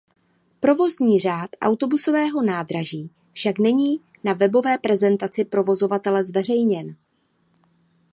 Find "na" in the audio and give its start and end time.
4.23-4.33